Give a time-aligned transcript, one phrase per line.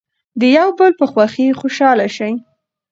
[0.39, 2.33] د یو بل په خوښۍ خوشحاله شئ.